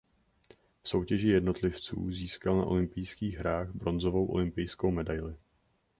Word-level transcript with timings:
V 0.83 0.89
soutěži 0.89 1.27
jednotlivců 1.27 2.11
získal 2.11 2.57
na 2.57 2.65
olympijských 2.65 3.35
hrách 3.37 3.69
bronzovou 3.75 4.25
olympijskou 4.27 4.91
medaili. 4.91 5.35